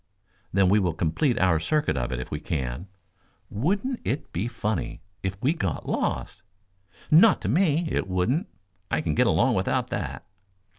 [0.51, 2.87] "Then we will complete our circuit of it if we can.
[3.51, 6.41] Wouldn't it be funny if we got lost?"
[7.11, 8.47] "Not to me, it wouldn't.
[8.89, 10.25] I can get along without that."